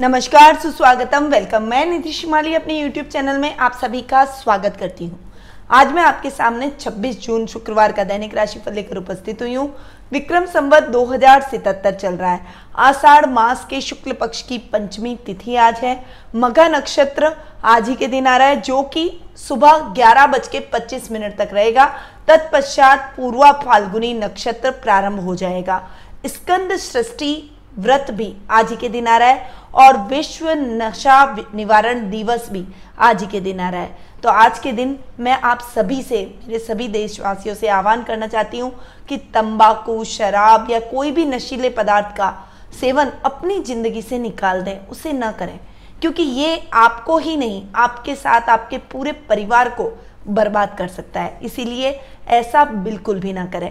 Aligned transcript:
नमस्कार, 0.00 0.54
सुस्वागतम 0.60 1.26
वेलकम 1.30 1.62
मैं 1.62 1.84
नीतीश 1.86 2.24
माली 2.28 2.54
अपने 2.54 2.80
YouTube 2.80 3.10
चैनल 3.12 3.36
में 3.38 3.56
आप 3.56 3.72
सभी 3.72 4.00
का 4.02 4.24
स्वागत 4.24 4.76
करती 4.76 5.06
हूँ। 5.06 5.18
आज 5.70 5.92
मैं 5.92 6.02
आपके 6.02 6.30
सामने 6.30 6.70
26 6.80 7.20
जून 7.22 7.46
शुक्रवार 7.46 7.92
का 7.92 8.04
दैनिक 8.04 8.34
राशिफल 8.34 8.72
लेकर 8.72 8.96
उपस्थित 8.96 9.42
हुई 9.42 9.54
हूँ। 9.54 9.68
विक्रम 10.12 10.46
संवत 10.46 10.88
दो 10.88 11.04
चल 11.92 12.14
रहा 12.14 12.32
है। 12.32 12.40
आषाढ़ 12.76 13.26
मास 13.26 13.66
के 13.70 13.80
शुक्ल 13.80 14.12
पक्ष 14.12 14.42
की 14.42 14.58
पंचमी 14.72 15.16
तिथि 15.26 15.56
आज 15.56 15.78
है। 15.78 15.94
मघा 16.34 16.68
नक्षत्र 16.68 17.32
आज 17.64 17.88
ही 17.88 17.94
के 17.94 18.06
दिन 18.06 18.26
आ 18.26 18.36
रहा 18.36 18.48
है, 18.48 18.60
जो 18.60 18.82
कि 18.82 19.10
सुबह 19.38 19.78
ग्यारह 19.94 20.26
बज 20.26 20.48
के 20.48 20.60
मिनट 21.10 21.38
तक 21.38 21.54
रहेगा। 21.54 21.86
तत्पश्चात 22.28 23.12
पूर्वा 23.16 23.52
फाल्गुनी 23.64 24.14
नक्षत्र 24.14 24.70
प्रारंभ 24.70 25.20
हो 25.20 25.34
जाएगा। 25.36 25.82
स्कंद 26.26 26.76
सृष्टि 26.80 27.50
व्रत 27.78 28.10
भी 28.10 28.34
आज 28.50 28.70
ही 28.70 28.76
के 28.76 28.88
दिन 28.88 29.06
आ 29.08 29.16
रहा 29.16 29.28
है 29.28 29.50
और 29.74 29.98
विश्व 30.08 30.50
नशा 30.50 31.24
निवारण 31.54 32.08
दिवस 32.10 32.48
भी 32.50 32.64
आज 32.98 33.22
ही 33.22 33.26
के 33.28 33.40
दिन 33.40 33.60
आ 33.60 33.68
रहा 33.70 33.80
है। 33.80 34.02
तो 34.22 34.28
आज 34.28 34.58
के 34.58 34.72
दिन 34.72 34.98
मैं 35.20 35.32
आप 35.42 35.60
सभी 35.74 36.02
से, 36.02 36.22
मेरे 36.46 36.58
सभी 36.58 36.88
देशवासियों 36.88 37.54
से 37.54 37.68
आह्वान 37.68 38.02
करना 38.02 38.26
चाहती 38.26 38.58
हूँ 38.58 38.70
कि 39.08 39.16
तंबाकू, 39.34 40.02
शराब 40.04 40.70
या 40.70 40.80
कोई 40.82 41.10
भी 41.12 41.24
नशीले 41.26 41.70
पदार्थ 41.70 42.16
का 42.16 42.32
सेवन 42.80 43.12
अपनी 43.24 43.58
ज़िंदगी 43.60 44.02
से 44.02 44.18
निकाल 44.18 44.62
दें, 44.62 44.78
उसे 44.80 45.12
न 45.12 45.30
करें। 45.32 45.58
क्योंकि 46.02 46.22
ये 46.22 46.56
आपको 46.74 47.18
ही 47.18 47.36
नहीं, 47.36 47.62
आपके 47.74 48.14
साथ 48.14 48.48
आपके 48.50 48.78
पूरे 48.92 49.12
परिवार 49.28 49.68
को 49.70 49.90
बर्बाद 50.28 50.74
कर 50.78 50.88
सकता 50.88 51.20
है। 51.20 51.38
इसीलिए 51.42 51.98
ऐसा 52.30 52.64
बिल्कुल 52.64 53.20
भी 53.20 53.32
ना 53.32 53.44
करें। 53.46 53.70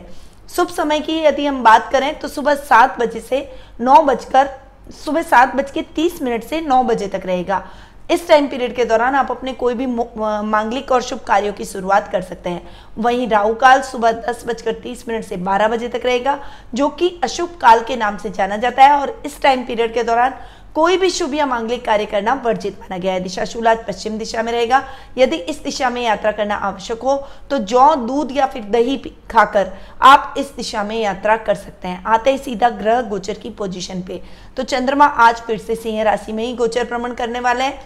शुभ 0.55 0.67
समय 0.69 0.99
की 0.99 1.17
यदि 1.19 1.45
हम 1.45 1.63
बात 1.63 1.91
करें 1.91 2.13
तो 2.19 2.27
सुबह 2.27 2.55
सात 2.55 2.99
बजे 2.99 3.19
से 3.19 3.47
नौ 3.81 4.01
बजकर, 4.03 4.49
सुबह 4.95 5.21
सात 5.23 5.55
बज 5.55 5.71
के 5.71 5.81
तीस 5.95 6.21
मिनट 6.21 6.43
से 6.43 6.61
नौ 6.61 6.83
बजे 6.83 7.07
तक 7.07 7.25
रहेगा। 7.25 7.63
इस 8.11 8.27
टाइम 8.27 8.47
पीरियड 8.47 8.75
के 8.75 8.85
दौरान 8.85 9.15
आप 9.15 9.29
अपने 9.31 9.51
कोई 9.53 9.73
भी 9.73 9.85
मांगलिक 9.85 10.91
और 10.91 11.01
शुभ 11.01 11.19
कार्यों 11.27 11.53
की 11.53 11.65
शुरुआत 11.65 12.11
कर 12.11 12.21
सकते 12.21 12.49
हैं। 12.49 12.67
वहीं 12.97 13.27
राहु 13.29 13.53
काल 13.55 13.81
सुबह 13.81 14.11
दस 14.21 14.43
बजकर 14.47 14.73
तीस 14.73 15.07
मिनट 15.07 15.25
से 15.25 15.37
बारह 15.39 15.67
बजे 15.67 15.87
तक 15.87 16.01
रहेगा, 16.05 16.37
जो 16.73 16.89
कि 16.89 17.09
अशुभ 17.23 17.57
काल 17.61 17.83
के 17.83 17.95
नाम 17.95 18.17
से 18.17 18.29
जाना 18.29 18.57
जाता 18.57 18.83
है 18.83 18.99
और 18.99 19.21
इस 19.25 19.41
टाइम 19.41 19.65
पीरियड 19.65 19.93
के 19.93 20.03
दौरान 20.03 20.33
कोई 20.75 20.97
भी 20.97 21.09
शुभ 21.09 21.33
या 21.33 21.45
मांगलिक 21.45 21.83
कार्य 21.85 22.05
करना 22.05 22.33
वर्जित 22.45 22.79
माना 22.79 22.97
गया 22.97 23.13
है। 23.13 23.19
दिशा 23.19 23.45
शूलाज 23.45 23.85
पश्चिम 23.87 24.17
दिशा 24.17 24.43
में 24.43 24.51
रहेगा। 24.51 24.81
यदि 25.17 25.35
इस 25.35 25.61
दिशा 25.63 25.89
में 25.89 26.01
यात्रा 26.01 26.31
करना 26.31 26.55
आवश्यक 26.55 26.99
हो 26.99 27.15
तो 27.49 27.57
जौ, 27.57 27.93
दूध 27.95 28.31
या 28.31 28.45
फिर 28.45 28.63
दही 28.63 28.97
खाकर 29.31 29.71
आप 30.01 30.35
इस 30.37 30.51
दिशा 30.55 30.83
में 30.83 30.99
यात्रा 31.01 31.37
कर 31.37 31.55
सकते 31.55 31.87
हैं। 31.87 32.03
आते 32.03 32.31
ही 32.31 32.37
सीधा 32.37 32.69
ग्रह 32.71 33.01
गोचर 33.01 33.33
की 33.33 33.49
पोजीशन 33.51 34.01
पे। 34.01 34.21
तो 34.57 34.63
चंद्रमा 34.63 35.05
आज 35.05 35.41
फिर 35.41 35.57
से 35.57 35.75
सिंह 35.75 36.01
राशि 36.03 36.31
में 36.31 36.43
ही 36.45 36.53
गोचर 36.53 36.85
भ्रमण 36.85 37.13
करने 37.13 37.39
वाले 37.39 37.63
हैं। 37.63 37.81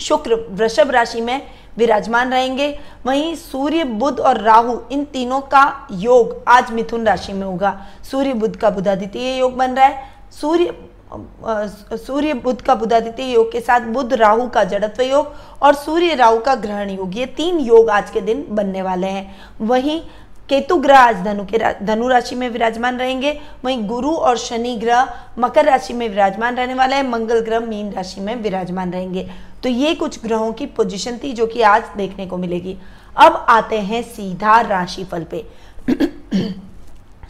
शुक्र 0.00 0.34
वृषभ 0.50 0.90
राशि 0.90 1.20
में 1.20 1.40
विराजमान 1.76 2.32
रहेंगे। 2.32 2.68
वहीं 3.06 3.34
सूर्य, 3.34 3.84
बुध 3.84 4.20
और 4.20 4.40
राहु, 4.40 4.78
इन 4.92 5.04
तीनों 5.04 5.40
का 5.42 5.86
योग 5.92 6.42
आज 6.48 6.70
मिथुन 6.70 7.06
राशि 7.06 7.32
में 7.32 7.46
होगा। 7.46 7.80
सूर्य, 8.10 8.32
बुध 8.34 8.56
का 8.56 8.70
बुधादित्य 8.70 9.38
योग 9.38 9.56
बन 9.56 9.74
रहा 9.74 9.86
है। 9.86 10.08
सूर्य 10.40 10.74
सूर्य 11.96 12.34
बुध 12.34 12.62
का 12.62 12.74
बुधादित्य 12.74 13.24
योग 13.24 13.52
के 13.52 13.60
साथ 13.60 13.80
बुध 13.80 14.12
राहु 14.14 14.48
का 14.48 14.64
जड़त्व 14.64 15.02
योग 15.02 15.32
और 15.62 15.74
सूर्य 15.74 16.14
राहु 16.14 16.38
का 16.38 16.54
ग्रहण 16.54 16.90
योग। 16.90 17.16
ये 17.16 17.26
तीन 17.26 17.58
योग 17.58 17.90
आज 17.90 18.10
के 18.10 18.20
दिन 18.20 18.44
बनने 18.50 18.82
वाले 18.82 19.06
हैं। 19.06 19.34
वहीं 19.60 20.00
केतु 20.48 20.76
ग्रह 20.76 20.98
आज 20.98 21.22
धनु 21.24 21.44
के 21.44 21.58
धनु 21.84 22.08
राशि 22.08 22.34
में 22.34 22.48
विराजमान 22.48 22.98
रहेंगे। 22.98 23.40
वहीं 23.64 23.86
गुरु 23.86 24.10
और 24.10 24.36
शनि 24.36 24.76
ग्रह 24.76 25.14
मकर 25.38 25.64
राशि 25.64 25.92
में 25.92 26.08
विराजमान 26.08 26.56
रहने 26.56 26.74
वाले 26.74 26.96
हैं। 26.96 27.02
मंगल 27.02 27.40
ग्रह 27.40 27.60
मीन 27.60 27.92
राशि 27.92 28.20
में 28.20 28.34
विराजमान 28.36 28.92
रहेंगे। 28.92 29.30
तो 29.62 29.68
ये 29.68 29.94
कुछ 29.94 30.22
ग्रहों 30.22 30.52
की 30.52 30.66
पोजीशन 30.66 31.18
थी 31.24 31.32
जो 31.32 31.46
कि 31.46 31.62
आज 31.62 31.84
देखने 31.96 32.26
को 32.26 32.36
मिलेगी। 32.36 32.76
अब 33.16 33.46
आते 33.48 33.78
हैं 33.80 34.02
सीधा 34.02 34.60
राशिफल 34.60 35.24
पे। 35.24 35.44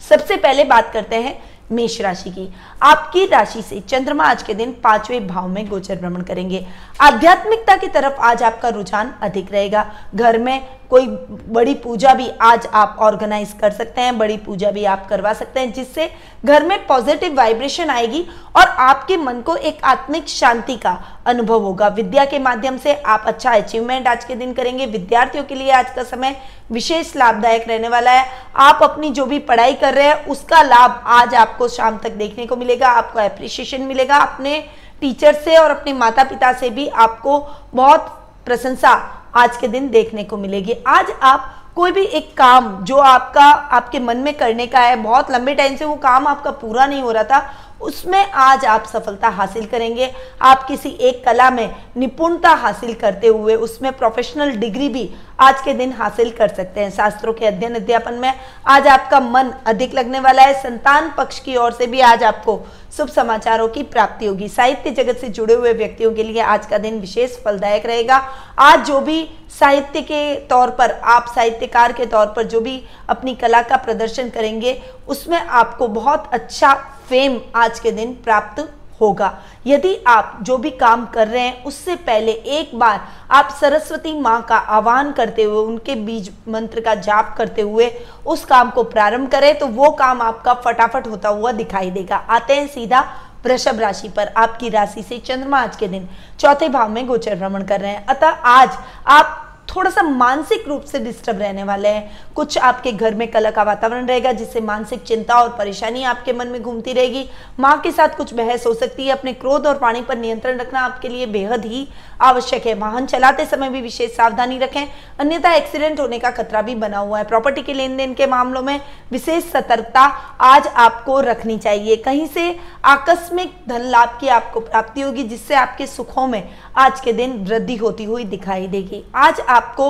सबसे 0.09 0.37
पहले 0.37 0.63
बात 0.63 0.91
करते 0.93 1.15
हैं 1.15 1.54
मेष 1.71 1.99
राशि 2.01 2.29
की। 2.29 2.47
आपकी 2.81 3.25
राशि 3.25 3.61
से 3.61 3.79
चंद्रमा 3.79 4.23
आज 4.23 4.43
के 4.43 4.53
दिन 4.53 4.71
पाँचवें 4.83 5.27
भाव 5.27 5.47
में 5.47 5.67
गोचर 5.67 5.95
भ्रमण 5.95 6.21
करेंगे। 6.21 6.65
आध्यात्मिकता 7.01 7.75
की 7.75 7.87
तरफ़ 7.87 8.19
आज 8.21 8.43
आपका 8.43 8.69
रुझान 8.69 9.13
अधिक 9.21 9.51
रहेगा। 9.51 9.85
घर 10.15 10.37
में 10.37 10.67
कोई 10.89 11.07
बड़ी 11.49 11.73
पूजा 11.73 12.13
भी 12.13 12.29
आज 12.41 12.67
आप 12.73 12.97
ऑर्गेनाइज 12.99 13.53
कर 13.61 13.71
सकते 13.71 14.01
हैं, 14.01 14.17
बड़ी 14.17 14.37
पूजा 14.37 14.71
भी 14.71 14.83
आप 14.85 15.07
करवा 15.07 15.33
सकते 15.33 15.59
हैं, 15.59 15.71
जिससे 15.73 16.09
घर 16.45 16.65
में 16.65 16.85
पॉजिटिव 16.87 17.35
वाइब्रेशन 17.35 17.89
आएगी 17.89 18.25
और 18.55 18.67
आपके 18.67 19.17
मन 19.17 19.41
को 19.41 19.55
एक 19.55 19.83
आत्मिक 19.83 20.27
शांति 20.29 20.75
का 20.75 20.97
अनुभव 21.25 21.61
होगा। 21.61 21.87
विद्या 21.87 22.25
के 22.25 22.39
माध्यम 22.39 22.77
से 22.77 22.93
आप 22.95 23.23
अच्छा 23.27 23.51
अचीवमेंट 23.51 24.07
आज 24.07 24.25
के 24.25 24.35
दिन 24.35 24.53
करेंगे। 24.53 24.85
विद्यार्थियों 24.85 25.43
के 25.43 25.55
लिए 25.55 25.71
आज 25.71 25.93
का 25.95 26.03
समय 26.03 26.35
विशेष 26.71 27.15
लाभदायक 27.15 27.67
रहने 27.67 27.89
वाला 27.89 28.11
है। 28.11 28.29
आप 28.55 28.83
अपनी 28.83 29.09
जो 29.09 29.25
भी 29.25 29.39
पढ़ाई 29.41 29.73
कर 29.73 29.93
रहे 29.93 30.07
हैं, 30.07 30.25
उसका 30.25 30.61
लाभ 30.61 31.03
आज 31.07 31.35
आपको 31.35 31.67
शाम 31.67 31.97
तक 31.97 32.11
देखने 32.13 32.45
को 32.45 32.55
मिलेगा, 32.55 32.89
आपको 32.89 33.19
अप्रिशिएशन 33.19 33.81
मिलेगा। 33.81 34.17
अपने 34.17 34.63
टीचर 35.01 35.33
से 35.35 35.57
और 35.57 35.71
अपने 35.71 35.93
माता 35.93 36.23
पिता 36.23 36.51
से 36.53 36.69
भी 36.69 36.87
आपको 36.87 37.39
बहुत 37.73 38.07
प्रशंसा 38.45 38.93
आज 39.35 39.57
के 39.57 39.67
दिन 39.67 39.89
देखने 39.89 40.23
को 40.23 40.37
मिलेगी। 40.37 40.73
आज 40.87 41.11
आप 41.21 41.51
कोई 41.75 41.91
भी 41.91 42.01
एक 42.01 42.31
काम 42.37 42.69
जो 42.85 42.97
आपका, 42.97 43.43
आपके 43.43 43.99
मन 43.99 44.17
में 44.17 44.33
करने 44.33 44.67
का 44.67 44.79
है, 44.79 44.95
बहुत 44.95 45.31
लंबे 45.31 45.55
टाइम 45.55 45.75
से 45.75 45.85
वो 45.85 45.95
काम 45.95 46.27
आपका 46.27 46.51
पूरा 46.51 46.85
नहीं 46.85 47.01
हो 47.01 47.11
रहा 47.11 47.23
था, 47.23 47.49
उसमें 47.81 48.31
आज 48.31 48.65
आप 48.65 48.85
सफलता 48.85 49.29
हासिल 49.29 49.65
करेंगे। 49.65 50.11
आप 50.41 50.63
किसी 50.67 50.89
एक 50.89 51.23
कला 51.25 51.49
में 51.49 51.75
निपुणता 51.97 52.49
हासिल 52.51 52.93
करते 52.93 53.27
हुए, 53.27 53.55
उसमें 53.55 53.91
प्रोफेशनल 53.91 54.51
डिग्री 54.51 54.89
भी 54.89 55.09
आज 55.39 55.61
के 55.61 55.73
दिन 55.73 55.91
हासिल 55.91 56.29
कर 56.31 56.47
सकते 56.47 56.81
हैं। 56.81 56.89
शास्त्रों 56.91 57.33
के 57.33 57.45
अध्ययन 57.45 57.75
अध्यापन 57.75 58.13
में 58.13 58.33
आज 58.67 58.87
आपका 58.87 59.19
मन 59.19 59.51
अधिक 59.65 59.93
लगने 59.93 60.19
वाला 60.19 60.41
है। 60.41 60.53
संतान 60.61 61.11
पक्ष 61.17 61.39
की 61.39 61.55
ओर 61.55 61.71
से 61.71 61.87
भी 61.87 62.01
आज 62.01 62.23
आपको 62.23 62.59
शुभ 62.97 63.07
समाचारों 63.07 63.67
की 63.67 63.83
प्राप्ति 63.83 64.25
होगी। 64.25 64.47
साहित्य 64.47 64.91
जगत 64.91 65.17
से 65.17 65.29
जुड़े 65.29 65.53
हुए 65.53 65.73
व्यक्तियों 65.73 66.13
के 66.13 66.23
लिए 66.23 66.41
आज 66.41 66.65
का 66.65 66.77
दिन 66.77 66.99
विशेष 66.99 67.37
फलदायक 67.37 67.85
रहेगा। 67.85 68.17
आज 68.59 68.85
जो 68.87 69.01
भी 69.01 69.27
साहित्य 69.59 70.01
के 70.01 70.35
तौर 70.39 70.69
पर, 70.69 70.91
आप 70.91 71.31
साहित्यकार 71.35 71.93
के 71.93 72.05
तौर 72.05 72.27
पर 72.27 72.43
जो 72.43 72.61
भी 72.61 72.81
अपनी 73.09 73.35
कला 73.35 73.61
का 73.61 73.77
प्रदर्शन 73.77 74.29
करेंगे, 74.29 74.81
उसमें 75.07 75.37
आपको 75.37 75.87
बहुत 75.87 76.29
अच्छा 76.33 76.73
फेम 77.09 77.39
आज 77.55 77.79
के 77.79 77.91
दिन 77.91 78.13
प्राप्त 78.23 78.67
होगा। 79.01 79.31
यदि 79.67 79.95
आप 80.07 80.37
जो 80.41 80.57
भी 80.57 80.69
काम 80.71 81.05
कर 81.05 81.27
रहे 81.27 81.41
हैं, 81.41 81.63
उससे 81.63 81.95
पहले 81.97 82.31
एक 82.31 82.77
बार 82.79 82.99
आप 83.31 83.49
सरस्वती 83.61 84.13
माँ 84.21 84.41
का 84.41 84.57
आह्वान 84.57 85.11
करते 85.11 85.43
हुए, 85.43 85.65
उनके 85.65 85.95
बीज 85.95 86.31
मंत्र 86.47 86.81
का 86.81 86.95
जाप 86.95 87.35
करते 87.37 87.61
हुए 87.61 87.91
उस 88.25 88.45
काम 88.45 88.69
को 88.69 88.83
प्रारंभ 88.85 89.29
करें 89.31 89.57
तो 89.59 89.67
वो 89.67 89.89
काम 89.91 90.21
आपका 90.21 90.53
फटाफट 90.55 91.07
होता 91.07 91.29
हुआ 91.29 91.51
दिखाई 91.53 91.91
देगा। 91.91 92.15
आते 92.17 92.55
हैं 92.55 92.67
सीधा 92.67 93.05
वृषभ 93.45 93.79
राशि 93.79 94.09
पर, 94.09 94.27
आपकी 94.27 94.69
राशि 94.69 95.01
से 95.03 95.17
चंद्रमा 95.17 95.59
आज 95.59 95.75
के 95.75 95.87
दिन 95.87 96.07
चौथे 96.39 96.69
भाव 96.69 96.89
में 96.89 97.05
गोचर 97.07 97.35
भ्रमण 97.35 97.63
कर 97.63 97.81
रहे 97.81 97.91
हैं। 97.91 98.05
अतः 98.05 98.27
आज 98.27 98.77
आप 99.07 99.41
थोड़ा 99.69 99.89
सा 99.89 100.01
मानसिक 100.01 100.67
रूप 100.67 100.83
से 100.83 100.99
डिस्टर्ब 100.99 101.39
रहने 101.39 101.63
वाले 101.63 101.89
हैं। 101.89 102.33
कुछ 102.35 102.57
आपके 102.57 102.91
घर 102.91 103.15
में 103.15 103.27
कला 103.27 103.51
का 103.51 103.63
वातावरण 103.63 104.07
रहेगा, 104.07 104.31
जिससे 104.31 104.61
मानसिक 104.61 105.03
चिंता 105.03 105.35
और 105.35 105.49
परेशानी 105.49 106.03
आपके 106.03 106.33
मन 106.33 106.47
में 106.47 106.61
घूमती 106.63 106.93
रहेगी। 106.93 107.29
माँ 107.59 107.79
के 107.81 107.91
साथ 107.91 108.09
कुछ 108.09 108.33
बहस 108.33 108.65
हो 108.67 108.73
सकती 108.73 109.05
है। 109.05 109.11
अपने 109.11 109.33
क्रोध 109.33 109.67
और 109.67 109.77
पानी 109.77 110.01
पर 110.01 110.17
नियंत्रण 110.17 110.57
रखना 110.57 110.79
आपके 110.79 111.09
लिए 111.09 111.25
बेहद 111.25 111.65
ही 111.65 111.87
आवश्यक 112.21 112.65
है। 112.67 112.73
वाहन 112.73 113.05
चलाते 113.05 113.45
समय 113.45 113.69
भी 113.69 113.81
विशेष 113.81 114.15
सावधानी 114.15 114.57
रखें। 114.57 114.85
अन्यथा 115.19 115.53
एक्सीडेंट 115.53 115.99
होने 115.99 116.19
का 116.19 116.31
खतरा 116.31 116.61
भी 116.61 116.75
बना 116.75 116.97
हुआ 116.97 117.17
है। 117.17 117.23
प्रॉपर्टी 117.23 117.61
के 117.61 117.73
लेन 117.73 117.97
देन 117.97 118.13
के 118.13 118.27
मामलों 118.27 118.61
में 118.61 118.79
विशेष 119.11 119.51
सतर्कता 119.51 120.01
आज 120.41 120.67
आपको 120.67 121.19
रखनी 121.19 121.57
चाहिए। 121.57 121.95
कहीं 121.95 122.27
से 122.27 122.55
आकस्मिक 122.85 123.53
धन 123.69 123.81
लाभ 123.81 124.17
की 124.21 124.27
आपको 124.27 124.59
प्राप्ति 124.59 125.01
होगी, 125.01 125.23
जिससे 125.23 125.55
आपके 125.55 125.87
सुखों 125.87 126.27
में 126.27 126.49
आज 126.77 126.99
के 126.99 127.13
दिन 127.13 127.37
वृद्धि 127.45 127.75
होती 127.75 128.03
हुई 128.03 128.23
दिखाई 128.25 128.67
देगी। 128.67 129.03
आज 129.15 129.39
आपको 129.55 129.87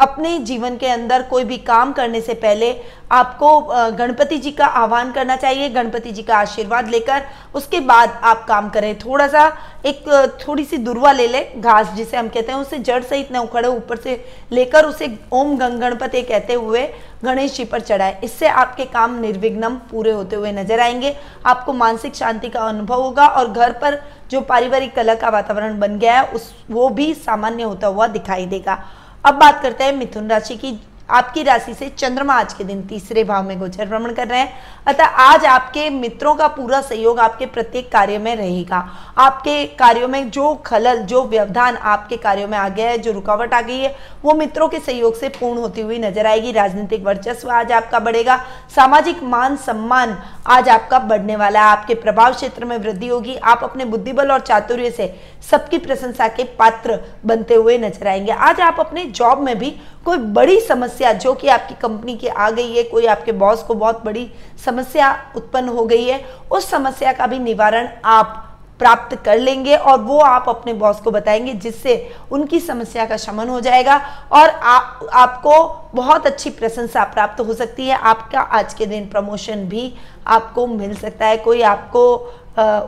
अपने 0.00 0.38
जीवन 0.38 0.76
के 0.76 0.86
अंदर 0.86 1.22
कोई 1.22 1.44
भी 1.44 1.56
काम 1.58 1.92
करने 1.92 2.20
से 2.20 2.34
पहले 2.34 2.74
आपको 3.12 3.60
गणपति 3.96 4.38
जी 4.38 4.50
का 4.50 4.66
आह्वान 4.66 5.12
करना 5.12 5.36
चाहिए, 5.36 5.68
गणपति 5.68 6.10
जी 6.10 6.22
का 6.22 6.36
आशीर्वाद 6.36 6.88
लेकर। 6.88 7.22
उसके 7.54 7.80
बाद 7.80 8.20
आप 8.22 8.44
काम 8.48 8.68
करें। 8.68 8.98
थोड़ा 8.98 9.26
सा 9.28 9.46
एक 9.86 10.04
थोड़ी 10.46 10.64
सी 10.64 10.78
दुर्वा 10.78 11.12
ले 11.12 11.26
लें, 11.26 11.60
घास 11.60 11.92
जिसे 11.92 12.16
हम 12.16 12.28
कहते 12.28 12.52
हैं, 12.52 12.58
उसे 12.58 12.78
जड़ 12.78 13.02
सहित 13.02 13.32
न 13.32 13.36
उखड़े, 13.38 13.68
ऊपर 13.68 13.96
से 13.96 14.24
लेकर 14.52 14.84
उसे 14.84 15.08
ओम 15.32 15.56
गंग 15.56 15.80
गणपति 15.80 16.22
कहते 16.22 16.54
हुए 16.54 16.86
गणेश 17.24 17.56
जी 17.56 17.64
पर 17.64 17.80
चढ़ाए। 17.80 18.20
इससे 18.24 18.48
आपके 18.48 18.84
काम 18.86 19.18
निर्विघ्नम 19.20 19.76
पूरे 19.90 20.10
होते 20.10 20.36
हुए 20.36 20.52
नज़र 20.52 20.80
आएँगे। 20.80 21.16
आपको 21.46 21.72
मानसिक 21.72 22.14
शांति 22.14 22.48
का 22.48 22.60
अनुभव 22.60 23.02
होगा 23.02 23.26
और 23.28 23.50
घर 23.50 23.72
पर 23.72 24.00
जो 24.30 24.40
पारिवारिक 24.42 24.94
कला 24.94 25.14
का 25.14 25.28
वातावरण 25.28 25.78
बन 25.80 25.98
गया 25.98 26.20
है, 26.20 26.26
उस, 26.26 26.54
वो 26.70 26.88
भी 26.88 27.12
सामान्य 27.14 27.62
होता 27.62 27.86
हुआ 27.86 28.06
दिखाई 28.08 28.46
देगा। 28.46 28.82
अब 29.26 29.34
बात 29.34 29.62
करते 29.62 29.84
हैं 29.84 29.92
मिथुन 29.92 30.28
राशि 30.30 30.56
की। 30.56 30.72
आपकी 31.10 31.42
राशि 31.42 31.72
से 31.74 31.88
चंद्रमा 31.88 32.34
आज 32.34 32.52
के 32.52 32.64
दिन 32.64 32.80
तीसरे 32.82 33.22
भाव 33.24 33.48
में 33.48 33.58
गोचर 33.58 33.86
भ्रमण 33.86 34.12
कर 34.12 34.26
रहे 34.28 34.38
हैं। 34.38 34.52
अतः 34.86 35.04
आज 35.04 35.44
आपके 35.44 35.88
मित्रों 35.90 36.34
का 36.34 36.48
पूरा 36.48 36.80
सहयोग 36.80 37.18
आपके 37.18 37.46
प्रत्येक 37.46 37.90
कार्य 37.92 38.18
में 38.18 38.34
रहेगा। 38.36 38.78
आपके 39.18 39.64
कार्यों 39.66 40.08
में 40.08 40.30
जो 40.30 40.54
खलल, 40.54 40.98
जो 40.98 41.22
व्यवधान 41.24 41.76
आपके 41.76 42.16
कार्यों 42.16 42.48
में 42.48 42.58
आ 42.58 42.68
गया 42.68 42.88
है, 42.90 42.98
जो 42.98 43.12
रुकावट 43.12 43.54
आ 43.54 43.60
गई 43.60 43.78
है, 43.78 43.94
वो 44.24 44.34
मित्रों 44.34 44.68
के 44.68 44.78
सहयोग 44.78 45.16
से 45.16 45.28
पूर्ण 45.28 45.58
होती 45.58 45.80
हुई 45.80 45.98
नज़र 45.98 46.26
आएगी। 46.26 46.52
राजनीतिक 46.52 47.04
वर्चस्व 47.04 47.50
आज 47.50 47.72
आपका 47.72 47.98
बढ़ेगा। 47.98 48.36
सामाजिक 48.76 49.22
मान 49.22 49.56
सम्मान 49.56 50.18
आज 50.46 50.68
आपका 50.68 50.98
बढ़ने 50.98 51.36
वाला 51.36 51.60
है। 51.60 51.66
आपके 51.66 51.94
प्रभाव 51.94 52.34
क्षेत्र 52.34 52.64
में 52.64 52.76
वृद्धि 52.78 53.08
होगी। 53.08 53.36
आप 53.36 53.64
अपने 53.64 53.84
बुद्धिबल 53.84 54.32
और 54.32 54.40
चातुर्य 54.40 54.90
से 54.90 55.14
सबकी 55.50 55.78
प्रशंसा 55.78 56.28
के 56.28 56.44
पात्र 56.58 56.98
बनते 57.26 57.54
हुए 57.54 57.78
नज़र 57.78 58.08
आएँगे। 58.08 58.32
आज 58.32 58.60
आप 58.60 58.80
अपने 58.80 59.04
जॉब 59.04 59.40
में 59.40 59.58
भी 59.58 59.70
कोई 60.04 60.16
बड़ी 60.16 60.60
समस्या 60.60 60.94
जो 61.02 61.34
कि 61.34 61.48
आपकी 61.48 61.74
कंपनी 61.74 62.16
की 62.16 62.26
आ 62.26 62.50
गई 62.50 62.76
है 62.76 62.82
कोई 62.82 63.06
आपके 63.06 63.32
बॉस 63.32 63.62
को 63.62 63.74
बहुत 63.74 64.04
बड़ी 64.04 64.30
समस्या 64.64 65.32
उत्पन्न 65.36 65.68
हो 65.68 65.84
गई 65.84 66.04
है 66.04 66.24
उस 66.50 66.70
समस्या 66.70 67.12
का 67.12 67.26
भी 67.26 67.38
निवारण 67.38 67.88
आप 68.04 68.42
प्राप्त 68.78 69.16
कर 69.24 69.38
लेंगे 69.38 69.76
और 69.76 70.00
वो 70.00 70.18
आप 70.20 70.48
अपने 70.48 70.72
बॉस 70.72 71.00
को 71.00 71.10
बताएँगे 71.10 71.52
जिससे 71.52 72.12
उनकी 72.32 72.60
समस्या 72.60 73.06
का 73.06 73.16
शमन 73.16 73.48
हो 73.48 73.60
जाएगा 73.60 73.96
और 74.32 74.48
आ, 74.48 74.78
आपको 75.12 75.86
बहुत 75.94 76.26
अच्छी 76.26 76.50
प्रशंसा 76.50 77.04
प्राप्त 77.04 77.40
हो 77.40 77.54
सकती 77.54 77.86
है। 77.86 77.96
आपका 77.96 78.40
आज 78.40 78.74
के 78.74 78.86
दिन 78.86 79.08
प्रमोशन 79.08 79.56
भी 79.56 79.94
आपको 80.26 80.66
मिल 80.66 80.94
सकता 80.94 81.26
है। 81.26 81.36
कोई 81.36 81.62
आपको 81.62 82.14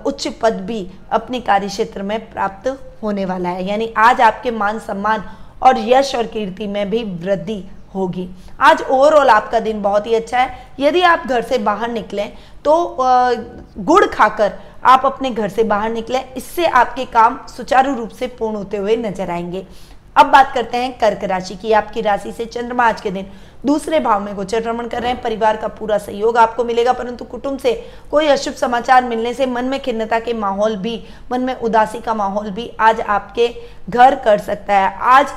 उच्च 0.06 0.28
पद 0.42 0.60
भी 0.60 0.90
अपने 1.12 1.40
कार्य 1.40 1.68
क्षेत्र 1.68 2.02
में 2.02 2.30
प्राप्त 2.32 2.68
होने 3.02 3.24
वाला 3.24 3.48
है। 3.48 3.68
यानी 3.68 3.94
आज 3.96 4.20
आपके 4.20 4.50
मान 4.50 4.78
सम्मान 4.78 5.24
और 5.62 5.78
यश 5.78 6.14
और 6.14 6.26
कीर्ति 6.26 6.66
में 6.66 6.90
भी 6.90 7.04
वृद्धि 7.04 7.64
होगी। 7.94 8.28
आज 8.60 8.82
ओवरऑल 8.82 9.28
आपका 9.30 9.60
दिन 9.60 9.82
बहुत 9.82 10.06
ही 10.06 10.14
अच्छा 10.14 10.38
है। 10.38 10.66
यदि 10.80 11.02
आप 11.02 11.26
घर 11.26 11.42
से 11.42 11.58
बाहर 11.60 11.90
निकलें 11.90 12.30
तो 12.64 12.96
गुड़ 13.78 14.04
खाकर 14.06 14.52
आप 14.84 15.06
अपने 15.06 15.30
घर 15.30 15.48
से 15.48 15.64
बाहर 15.64 15.90
निकलें। 15.90 16.22
इससे 16.34 16.66
आपके 16.66 17.04
काम 17.06 17.38
सुचारू 17.48 17.94
रूप 17.94 18.08
से 18.10 18.26
पूर्ण 18.28 18.56
होते 18.56 18.76
हुए 18.76 18.96
नज़र 18.98 19.30
आएँगे। 19.30 19.66
अब 20.16 20.26
बात 20.26 20.52
करते 20.54 20.76
हैं 20.76 20.92
कर्क 20.98 21.24
राशि 21.24 21.54
की। 21.54 21.72
आपकी 21.72 22.00
राशि 22.00 22.32
से 22.32 22.44
चंद्रमा 22.46 22.84
आज 22.84 23.00
के 23.00 23.10
दिन 23.10 23.26
दूसरे 23.66 23.98
भाव 24.00 24.20
में 24.20 24.34
गोचर 24.36 24.60
भ्रमण 24.62 24.88
कर 24.88 25.02
रहे 25.02 25.12
हैं। 25.12 25.20
परिवार 25.22 25.56
का 25.56 25.68
पूरा 25.68 25.98
सहयोग 25.98 26.36
आपको 26.36 26.64
मिलेगा, 26.64 26.92
परंतु 26.92 27.24
कुटुंब 27.24 27.58
से 27.58 27.72
कोई 28.10 28.26
अशुभ 28.26 28.54
समाचार 28.54 29.04
मिलने 29.04 29.32
से 29.34 29.46
मन 29.46 29.64
में 29.64 29.80
खिन्नता 29.82 30.18
के 30.20 30.32
माहौल 30.34 30.76
भी, 30.76 31.02
मन 31.32 31.40
में 31.40 31.54
उदासी 31.54 32.00
का 32.00 32.14
माहौल 32.14 32.50
भी 32.50 32.70
आज 32.80 33.00
आपके 33.00 33.48
घर 33.90 34.14
कर 34.16 34.38
सकता 34.40 34.74
है। 34.74 34.94
आज 34.94 35.32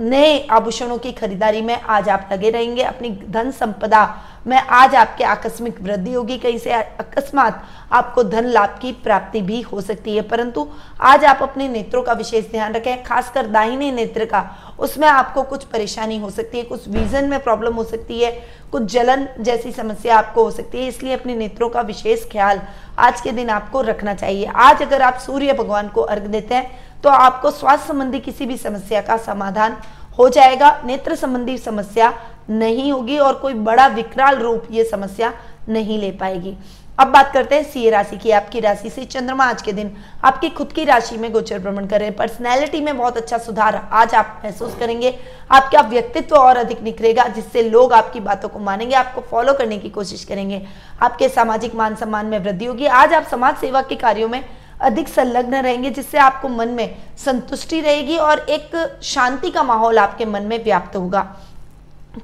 नए 0.00 0.46
आभूषणों 0.50 0.98
की 0.98 1.12
खरीदारी 1.12 1.60
में 1.62 1.80
आज 1.80 2.08
आप 2.08 2.28
लगे 2.32 2.50
रहेंगे। 2.50 2.82
अपनी 2.82 3.10
धन 3.30 3.50
संपदा 3.50 4.16
में 4.46 4.56
आज 4.56 4.94
आपके 4.94 5.24
आकस्मिक 5.24 5.82
वृद्धि 5.82 6.12
होगी। 6.12 6.38
कहीं 6.38 6.58
से 6.58 6.70
अकस्मात 6.72 7.66
आपको 7.92 8.24
धन 8.24 8.44
लाभ 8.44 8.78
की 8.82 8.92
प्राप्ति 8.92 9.40
भी 9.40 9.60
हो 9.60 9.80
सकती 9.80 10.16
है। 10.16 10.22
परंतु 10.22 10.68
आज 11.00 11.24
आप 11.24 11.38
अपने 11.42 11.68
नेत्रों 11.68 12.02
का 12.02 12.12
विशेष 12.12 12.50
ध्यान 12.50 12.72
रखें। 12.72 13.02
खासकर 13.02 13.46
दाहिने 13.46 13.92
नेत्र 13.92 14.24
का। 14.24 14.56
उसमें 14.78 15.08
आपको 15.08 15.42
कुछ 15.42 15.64
परेशानी 15.64 16.18
हो 16.18 16.30
सकती 16.30 16.58
है। 16.58 16.64
कुछ 16.64 16.88
विजन 16.88 17.28
में 17.28 17.42
प्रॉब्लम 17.42 17.74
हो 17.74 17.84
सकती 17.84 18.20
है। 18.20 18.32
कुछ 18.72 18.82
जलन 18.82 19.28
जैसी 19.40 19.72
समस्या 19.72 20.18
आपको 20.18 20.44
हो 20.44 20.50
सकती 20.50 20.78
है। 20.78 20.88
इसलिए 20.88 21.14
अपने 21.14 21.36
नेत्रों 21.36 21.68
का 21.68 21.80
विशेष 21.80 22.30
ख्याल 22.32 22.60
आज 22.98 23.20
के 23.20 23.32
दिन 23.32 23.50
आपको 23.50 23.80
रखना 23.80 24.14
चाहिए। 24.14 24.46
आज 24.46 24.82
अगर 24.82 25.02
आप 25.02 25.18
सूर्य 25.18 25.52
भगवान 25.52 25.88
को 25.88 26.00
अर्घ 26.00 26.22
देते 26.22 26.54
हैं 26.54 26.89
तो 27.04 27.10
आपको 27.10 27.50
स्वास्थ्य 27.50 27.86
संबंधी 27.88 28.20
किसी 28.20 28.46
भी 28.46 28.56
समस्या 28.56 29.00
का 29.00 29.16
समाधान 29.18 29.76
हो 30.18 30.28
जाएगा। 30.28 30.80
नेत्र 30.84 31.14
संबंधी 31.14 31.56
समस्या 31.58 32.12
नहीं 32.50 32.90
होगी 32.92 33.18
और 33.18 33.34
कोई 33.34 33.54
बड़ा 33.54 33.86
विकराल 33.86 34.36
रूप 34.36 34.66
ये 34.70 34.84
समस्या 34.84 35.32
नहीं 35.68 35.98
ले 35.98 36.10
पाएगी। 36.10 36.56
अब 36.98 37.08
बात 37.08 37.32
करते 37.32 37.54
हैं 37.54 37.62
सी 37.64 37.88
राशि 37.90 38.16
की। 38.16 38.30
आपकी 38.30 38.60
राशि 38.60 38.90
से 38.90 39.04
चंद्रमा 39.04 39.44
आज 39.44 39.62
के 39.62 39.72
दिन 39.72 39.92
आपकी 40.24 40.48
खुद 40.48 40.72
की 40.72 40.84
राशि 40.84 41.16
में 41.16 41.30
गोचर 41.32 41.58
भ्रमण 41.58 41.86
कर 41.86 41.98
रहे 41.98 42.08
हैं। 42.08 42.16
पर्सनैलिटी 42.16 42.80
में 42.80 42.96
बहुत 42.98 43.16
अच्छा 43.16 43.38
सुधार 43.38 43.76
आज 43.92 44.14
आप 44.14 44.40
महसूस 44.44 44.74
करेंगे। 44.80 45.16
आपका 45.50 45.80
व्यक्तित्व 45.80 46.36
और 46.36 46.56
अधिक 46.56 46.82
निखरेगा, 46.82 47.24
जिससे 47.24 47.62
लोग 47.62 47.92
आपकी 47.92 48.20
बातों 48.20 48.48
को 48.48 48.58
मानेंगे, 48.58 48.94
आपको 48.94 49.20
फॉलो 49.20 49.52
करने 49.54 49.78
की 49.78 49.88
कोशिश 49.88 50.24
करेंगे। 50.24 50.66
आपके 51.02 51.28
सामाजिक 51.28 51.74
मान 51.74 51.94
सम्मान 51.94 52.26
में 52.26 52.38
वृद्धि 52.38 52.64
होगी। 52.64 52.86
आज 52.86 53.14
आप 53.14 53.26
समाज 53.30 53.56
सेवा 53.56 53.82
के 53.82 53.96
कार्यों 53.96 54.28
में 54.28 54.44
अधिक 54.80 55.08
संलग्न 55.08 55.54
रहेंगे, 55.54 55.90
जिससे 55.90 56.18
आपको 56.18 56.48
मन 56.48 56.68
में 56.68 56.96
संतुष्टि 57.24 57.80
रहेगी 57.80 58.16
और 58.16 58.38
एक 58.38 58.98
शांति 59.02 59.50
का 59.50 59.62
माहौल 59.62 59.98
आपके 59.98 60.24
मन 60.24 60.42
में 60.42 60.64
व्याप्त 60.64 60.96
होगा। 60.96 61.26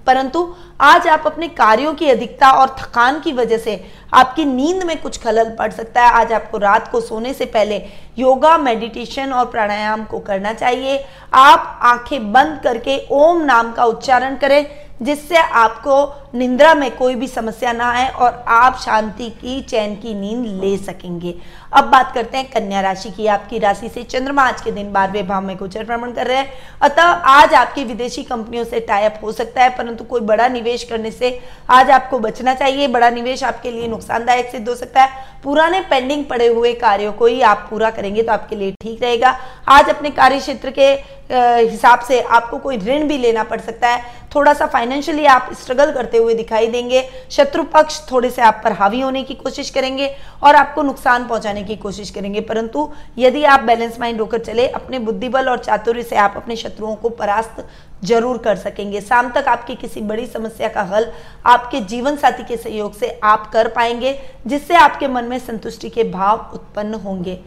परंतु 0.07 0.55
आज 0.81 1.07
आप 1.09 1.23
अपने 1.27 1.49
कार्यों 1.49 1.95
की 1.95 2.09
अधिकता 2.11 2.51
और 2.51 2.69
थकान 2.79 3.21
की 3.21 3.33
वजह 3.33 3.59
से 3.59 3.85
आपकी 4.15 4.45
नींद 4.45 4.83
में 4.83 5.01
कुछ 5.03 5.23
खलल 5.23 5.51
पड़ 5.51 5.71
सकता 5.73 6.03
है। 6.03 6.11
आज 6.11 6.33
आपको 6.33 6.59
रात 6.59 6.91
को 6.93 7.01
सोने 7.01 7.35
से 7.35 7.45
पहले 7.45 7.77
योगा, 8.19 8.57
मेडिटेशन 8.59 9.33
और 9.33 9.47
प्राणायाम 9.47 10.05
को 10.05 10.19
करना 10.19 10.53
चाहिए। 10.53 11.05
आप 11.35 11.81
आँखें 11.83 12.33
बंद 12.33 12.61
करके 12.65 13.07
ओम 13.11 13.43
नाम 13.43 13.73
का 13.73 13.85
उच्चारण 13.85 14.37
करें, 14.37 14.67
जिससे 15.03 15.37
आपको 15.37 16.26
निंद्रा 16.37 16.73
में 16.75 16.91
कोई 16.97 17.15
भी 17.15 17.27
समस्या 17.29 17.73
ना 17.73 17.91
आए 17.91 18.09
और 18.09 18.45
आप 18.49 18.79
शांति 18.79 19.29
की, 19.33 19.61
चैन 19.61 19.95
की 19.97 20.15
नींद 20.15 20.47
ले 20.63 20.77
सकेंगे। 20.77 21.35
अब 21.73 21.85
बात 21.85 22.13
करते 22.15 22.39
हैं 22.39 22.51
कन्या 22.51 22.81
राशि 22.81 23.11
की। 23.11 23.27
आपकी 23.27 23.59
राशि 23.59 23.89
से 23.89 24.03
चंद्रमा 24.05 24.43
आज 24.43 24.61
के 24.61 24.71
दिन 24.73 24.93
बारहवें 24.93 25.27
भाव 25.29 25.43
में 25.43 25.57
गोचर 25.57 25.85
भ्रमण 25.85 26.13
कर 26.13 26.27
रहे 26.27 26.37
हैं। 26.37 26.53
अतः 26.83 27.03
आज 27.03 27.55
आपकी 27.55 27.85
विदेशी 27.85 28.23
कंपनियों 28.23 28.65
से 28.65 28.81
टाइप 28.83 29.19
हो 29.23 29.33
सकता 29.33 29.63
है, 29.63 29.71
परंतु 29.77 30.05
कोई 30.05 30.21
बड़ा 30.23 30.49
निवेश 30.49 30.85
करने 30.85 31.11
से 31.11 31.39
आज 31.71 31.91
आपको 31.91 32.19
बचना 32.19 32.55
चाहिए। 32.55 32.89
बड़ा 32.89 33.11
निवेश 33.11 33.45
आपके 33.45 33.71
लिए 33.71 33.89
नुकसानदायक 33.89 34.51
सिद्ध 34.51 34.69
हो 34.69 34.75
सकता 34.75 35.03
है। 35.03 35.25
पुराने 35.45 35.81
पेंडिंग 35.81 36.25
पड़े 36.25 36.47
हुए 36.47 36.73
कार्यों 36.75 37.13
को 37.13 37.27
ही 37.27 37.41
आप 37.43 37.67
पूरा 37.71 37.91
करेंगे 37.91 38.23
तो 38.23 38.33
आपके 38.33 38.57
लिए 38.57 38.73
ठीक 38.81 39.03
रहेगा। 39.03 39.39
आज 39.69 39.91
अपने 39.91 40.11
कार्य 40.11 40.39
क्षेत्र 40.39 40.71
के 40.71 40.93
हिसाब 41.31 42.01
से 42.01 42.21
आपको 42.21 42.59
कोई 42.59 42.77
ऋण 42.79 43.07
भी 43.09 43.17
लेना 43.19 43.43
पड़ 43.45 43.61
सकता 43.61 43.89
है। 43.89 44.15
थोड़ा 44.35 44.53
सा 44.55 44.67
फाइनेंशियली 44.67 45.25
आप 45.27 45.51
स्ट्रगल 45.53 45.93
करते 45.93 46.19
हुए 46.27 46.35
दिखाई 46.35 46.67
देंगे। 46.69 47.03
शत्रु 47.31 47.63
पक्ष 47.73 48.01
थोड़े 48.11 48.31
से 48.31 48.43
आप 48.43 48.61
पर 48.65 48.73
हावी 48.75 49.01
होने 49.01 49.23
की 49.23 49.35
कोशिश 49.37 49.71
करेंगे 49.71 50.11
और 50.43 50.57
आपको 50.57 50.83
नुकसान 50.83 51.27
पहुँचाने 51.29 51.63
की 51.65 51.77
कोशिश 51.79 52.11
करेंगे। 52.11 52.41
परंतु 52.43 52.89
यदि 53.19 53.45
आप 53.45 53.61
बैलेंस 53.63 53.99
माइंड 54.01 54.21
होकर 54.21 54.39
चले, 54.41 54.67
अपने 54.69 54.99
बुद्धिबल 55.01 55.49
और 55.49 55.59
चातुर्य 55.59 56.03
से 56.03 56.17
आप 56.19 56.35
अपने 56.37 56.57
शत्रुओं 56.57 56.95
को 56.97 57.09
परास्त 57.11 57.65
ज़रूर 58.05 58.39
कर 58.39 58.57
सकेंगे। 58.57 59.01
शाम 59.01 59.31
तक 59.33 59.49
आपकी 59.49 59.75
किसी 59.77 60.01
बड़ी 60.03 60.27
समस्या 60.27 60.69
का 60.69 60.83
हल 60.85 61.11
आपके 61.47 61.81
जीवन 61.83 62.17
साथी 62.17 62.45
के 62.45 62.57
सहयोग 62.57 62.95
से 62.95 63.19
आप 63.25 63.51
कर 63.53 63.69
पाएँगे, 63.69 64.19
जिससे 64.47 64.75
आपके 64.77 65.09
मन 65.09 65.25
में 65.25 65.39
संतुष्टि 65.39 65.91
के 65.91 66.05
भाव 66.05 66.51
उत्पन्न 66.55 66.95
होंगे। 66.97 67.39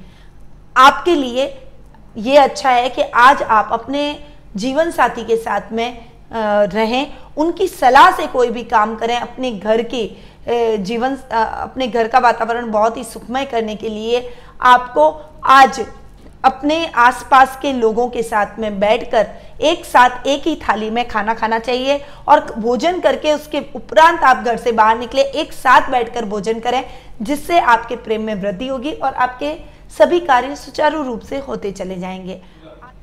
आपके 0.75 1.15
लिए 1.15 1.53
ये 2.15 2.37
अच्छा 2.37 2.69
है 2.69 2.89
कि 2.89 3.01
आज 3.01 3.41
आप 3.43 3.69
अपने 3.73 4.03
जीवन 4.55 4.91
साथी 4.91 5.23
के 5.23 5.35
साथ 5.37 5.71
में 5.71 6.05
रहें 6.33 7.07
उनकी 7.39 7.67
सलाह 7.67 8.11
से 8.11 8.27
कोई 8.27 8.49
भी 8.49 8.63
काम 8.65 8.95
करें, 8.95 9.17
अपने 9.17 9.51
घर 9.51 9.81
के 9.93 10.09
जीवन 10.79 11.15
अपने 11.31 11.87
घर 11.87 12.07
का 12.07 12.19
वातावरण 12.19 12.71
बहुत 12.71 12.97
ही 12.97 13.03
सुखमय 13.03 13.45
करने 13.45 13.75
के 13.75 13.89
लिए 13.89 14.29
आपको 14.61 15.09
आज 15.45 15.79
अपने 16.45 16.85
आसपास 16.97 17.57
के 17.61 17.71
लोगों 17.73 18.07
के 18.09 18.23
साथ 18.23 18.59
में 18.59 18.79
बैठकर 18.79 19.27
एक 19.61 19.85
साथ 19.85 20.27
एक 20.27 20.47
ही 20.47 20.55
थाली 20.57 20.89
में 20.89 21.07
खाना 21.07 21.33
खाना 21.33 21.59
चाहिए 21.59 21.99
और 22.27 22.45
भोजन 22.57 22.99
करके 22.99 23.33
उसके 23.33 23.59
उपरांत 23.75 24.23
आप 24.23 24.43
घर 24.43 24.57
से 24.57 24.71
बाहर 24.71 24.97
निकले, 24.99 25.21
एक 25.21 25.53
साथ 25.53 25.89
बैठकर 25.91 26.25
भोजन 26.25 26.59
करें, 26.59 26.83
जिससे 27.21 27.59
आपके 27.59 27.95
प्रेम 27.97 28.21
में 28.21 28.33
वृद्धि 28.35 28.67
होगी 28.67 28.91
और 28.93 29.13
आपके 29.15 29.53
सभी 29.97 30.19
कार्य 30.21 30.55
सुचारू 30.55 31.03
रूप 31.03 31.21
से 31.21 31.37
होते 31.39 31.71
चले 31.71 31.95
जाएँगे। 31.95 32.41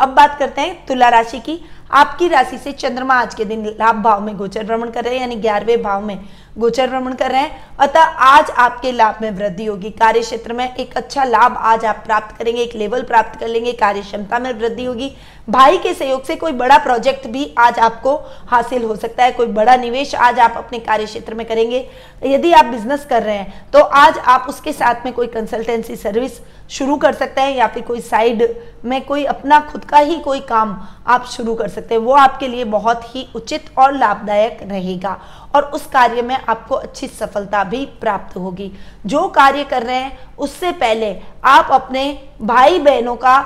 अब 0.01 0.09
बात 0.09 0.39
करते 0.39 0.61
हैं 0.61 0.85
तुला 0.87 1.09
राशि 1.09 1.39
की। 1.41 1.61
आपकी 1.91 2.29
राशि 2.29 2.57
से 2.59 2.71
चंद्रमा 2.73 3.15
आज 3.15 3.35
के 3.35 3.45
दिन 3.45 3.67
लाभ 3.71 4.03
भाव 4.03 4.23
में 4.23 4.37
गोचर 4.37 4.65
भ्रमण 4.65 4.91
कर 4.91 5.05
रहे 5.05 5.15
हैं, 5.15 5.21
यानी 5.21 5.37
ग्यारहवें 5.37 5.83
भाव 5.83 6.05
में 6.07 6.19
गोचर 6.59 6.89
भ्रमण 6.91 7.15
कर 7.15 7.31
रहे 7.31 7.41
हैं। 7.41 7.77
अतः 7.79 8.01
आज 8.01 8.51
आपके 8.51 8.93
लाभ 8.93 9.19
में 9.23 9.31
वृद्धि 9.31 9.65
होगी। 9.65 9.91
कार्य 9.91 10.21
क्षेत्र 10.21 10.53
में 10.53 10.75
एक 10.75 10.97
अच्छा 10.97 11.25
लाभ 11.25 11.57
आज 11.57 11.85
आप 11.85 12.03
प्राप्त 12.07 12.37
करेंगे, 12.39 12.63
एक 12.63 12.75
लेवल 12.75 13.03
प्राप्त 13.03 13.39
कर 13.41 13.49
लेंगे 13.49 13.73
कार्य 13.73 14.01
क्षमता 14.01 14.39
में 14.39 14.53
वृद्धि 14.53 14.85
होगी। 14.85 15.11
भाई 15.49 15.79
के 15.79 15.93
सहयोग 15.95 16.25
से 16.25 16.37
कोई 16.37 16.53
बड़ा 16.53 16.79
प्रोजेक्ट 16.79 17.27
भी 17.27 17.53
आज 17.59 17.79
आपको 17.79 18.17
हासिल 18.49 18.85
हो 18.85 18.97
सकता 18.97 19.25
है, 19.25 19.33
कोई 19.33 19.47
बड़ा 19.49 19.77
निवेश 19.77 20.15
आज 20.15 20.39
आप 20.39 20.55
अपने 20.57 20.79
कार्य 20.81 21.05
क्षेत्र 21.05 21.35
में 21.35 21.47
करेंगे। 21.47 21.87
यदि 22.27 22.53
आप 22.53 22.65
बिज़नेस 22.65 23.07
कर 23.11 23.23
रहे 23.23 23.37
हैं 23.37 23.71
तो 23.73 23.81
आज 23.81 24.19
आप 24.19 24.47
उसके 24.49 24.73
साथ 24.73 25.05
में 25.05 25.13
कोई 25.15 25.27
कंसल्टेंसी 25.29 25.97
सर्विस 25.97 26.41
शुरू 26.71 26.97
कर 26.97 27.13
सकते 27.15 27.41
हैं, 27.41 27.57
या 27.57 27.67
फिर 27.67 27.83
कोई 27.83 28.01
साइड 28.01 28.49
में 28.85 29.01
कोई 29.05 29.25
अपना 29.27 29.61
खुद 29.63 29.85
का 29.85 29.99
ही 29.99 30.19
कोई 30.19 30.41
काम 30.43 30.81
आप 31.07 31.27
शुरू 31.27 31.55
कर 31.55 31.69
सकते 31.77 31.95
हैं। 31.95 32.01
वो 32.03 32.13
आपके 32.15 32.49
लिए 32.49 32.65
बहुत 32.67 33.05
ही 33.15 33.27
उचित 33.35 33.71
और 33.79 33.93
लाभदायक 33.95 34.59
रहेगा 34.63 35.17
और 35.55 35.65
उस 35.71 35.87
कार्य 35.87 36.23
में 36.23 36.37
आपको 36.39 36.75
अच्छी 36.77 37.07
सफलता 37.09 37.63
भी 37.65 37.85
प्राप्त 38.01 38.37
होगी। 38.37 38.73
जो 39.07 39.27
कार्य 39.29 39.65
कर 39.65 39.83
रहे 39.83 39.97
हैं, 39.97 40.19
उससे 40.39 40.73
पहले 40.75 41.15
आप 41.45 41.69
अपने 41.73 42.07
भाई 42.43 42.79
बहनों 42.81 43.17
का 43.17 43.41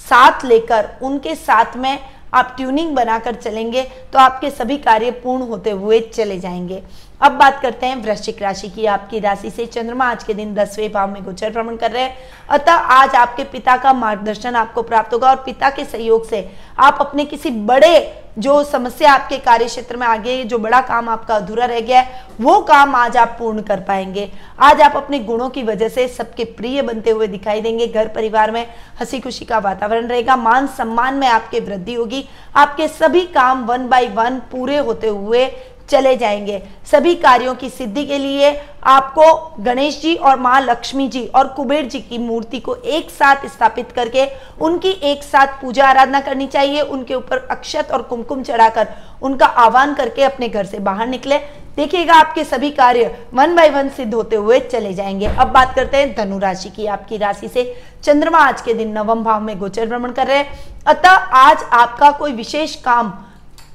साथ 0.00 0.44
लेकर, 0.44 0.88
उनके 1.02 1.34
साथ 1.34 1.76
में 1.76 1.98
आप 2.34 2.54
ट्यूनिंग 2.56 2.94
बनाकर 2.94 3.34
चलेंगे 3.34 3.82
तो 4.12 4.18
आपके 4.18 4.50
सभी 4.50 4.76
कार्य 4.78 5.10
पूर्ण 5.12 5.42
होते 5.42 5.70
हुए 5.70 5.98
चले 6.08 6.38
जाएँगे। 6.40 6.82
अब 7.22 7.32
बात 7.32 7.60
करते 7.60 7.86
हैं 7.86 7.96
वृश्चिक 7.96 8.42
राशि 8.42 8.68
की। 8.68 8.86
आपकी 8.86 9.18
राशि 9.20 9.50
से 9.50 9.66
चंद्रमा 9.66 10.10
आज 10.10 10.24
के 10.24 10.34
दिन 10.34 10.54
दसवें 10.54 10.92
भाव 10.92 11.10
में 11.10 11.22
गोचर 11.24 11.50
भ्रमण 11.50 11.76
कर 11.76 11.90
रहे 11.90 12.02
हैं। 12.02 12.16
अतः 12.50 12.72
आज 12.72 13.14
आपके 13.14 13.44
पिता 13.44 13.76
का 13.76 13.92
मार्गदर्शन 13.92 14.56
आपको 14.56 14.82
प्राप्त 14.82 15.14
होगा 15.14 15.28
और 15.30 15.36
पिता 15.36 15.70
के 15.70 15.84
सहयोग 15.84 16.28
से 16.28 16.48
आप 16.78 16.96
अपने 17.00 17.24
किसी 17.24 17.50
बड़े 17.50 18.18
जो 18.38 18.62
समस्या 18.64 19.12
आपके 19.12 19.36
कार्य 19.38 19.64
क्षेत्र 19.64 19.96
में 19.96 20.06
आगे 20.06 20.42
जो 20.44 20.58
बड़ा 20.58 20.80
काम 20.80 21.08
आपका 21.08 21.34
अधूरा 21.36 21.64
रह 21.64 21.80
गया 21.80 22.00
है, 22.00 22.24
वो 22.40 22.60
काम 22.60 22.94
आज 22.94 23.16
आप 23.16 23.36
पूर्ण 23.38 23.62
कर 23.62 23.80
पाएँगे। 23.80 24.30
आज 24.58 24.80
आप 24.80 24.96
अपने 24.96 25.18
गुणों 25.18 25.48
की 25.50 25.62
वजह 25.62 25.88
से 25.88 26.06
सबके 26.08 26.44
प्रिय 26.44 26.82
बनते 26.82 27.10
हुए 27.10 27.26
दिखाई 27.26 27.60
देंगे। 27.60 27.86
घर 27.86 28.08
परिवार 28.08 28.50
में 28.50 28.66
हँसी 29.00 29.20
खुशी 29.20 29.44
का 29.44 29.58
वातावरण 29.58 30.06
रहेगा 30.06 30.36
मान 30.36 30.66
सम्मान 30.68 31.14
में 31.14 31.26
आपके 31.28 31.60
वृद्धि 31.60 31.94
होगी। 31.94 32.24
आपके 32.56 32.88
सभी 32.88 33.24
काम 33.26 33.64
वन 33.66 33.86
बाय 33.88 34.08
वन 34.08 34.40
पूरे 34.52 34.76
होते 34.78 35.08
हुए 35.08 35.44
चले 35.92 36.16
जाएँगे। 36.16 36.62
सभी 36.90 37.14
कार्यों 37.14 37.54
की 37.54 37.68
सिद्धि 37.70 38.04
के 38.06 38.18
लिए 38.18 38.50
आपको 38.84 39.62
गणेश 39.62 40.00
जी 40.02 40.14
और 40.16 40.38
माँ 40.38 40.60
लक्ष्मी 40.60 41.08
जी 41.08 41.24
और 41.26 41.48
कुबेर 41.48 41.86
जी 41.86 42.00
की 42.00 42.18
मूर्ति 42.18 42.60
को 42.60 42.74
एक 42.74 43.10
साथ 43.10 43.46
स्थापित 43.48 43.92
करके 43.92 44.26
उनकी 44.60 44.90
एक 45.04 45.22
साथ 45.22 45.60
पूजा 45.60 45.86
आराधना 45.86 46.20
करनी 46.20 46.46
चाहिए। 46.46 46.80
उनके 46.82 47.14
ऊपर 47.14 47.46
अक्षत 47.50 47.90
और 47.92 48.02
कुमकुम 48.02 48.42
चढ़ाकर 48.42 48.88
उनका 49.22 49.46
आह्वान 49.46 49.94
करके 49.94 50.22
अपने 50.22 50.48
घर 50.48 50.66
से 50.66 50.78
बाहर 50.80 51.06
निकले। 51.06 51.38
देखिएगा 51.76 52.14
आपके 52.14 52.44
सभी 52.44 52.70
कार्य 52.70 53.16
वन 53.34 53.54
बाय 53.56 53.68
वन 53.70 53.88
सिद्ध 53.88 54.12
होते 54.14 54.36
हुए 54.36 54.58
चले 54.62 54.92
जाएँगे। 54.94 55.26
अब 55.26 55.48
बात 55.48 55.74
करते 55.74 55.96
हैं 55.96 56.14
धनु 56.14 56.38
राशि 56.38 56.70
की। 56.70 56.86
आपकी 56.86 57.16
राशि 57.16 57.48
से 57.48 57.64
चंद्रमा 58.02 58.38
आज 58.38 58.60
के 58.60 58.74
दिन 58.74 58.92
नवम 58.92 59.24
भाव 59.24 59.40
में 59.40 59.58
गोचर 59.58 59.86
भ्रमण 59.86 60.12
कर 60.12 60.26
रहे 60.26 60.38
हैं। 60.38 60.58
अतः 60.86 61.10
आज 61.38 61.62
आपका 61.72 62.10
कोई 62.10 62.32
विशेष 62.32 62.74
काम 62.76 63.12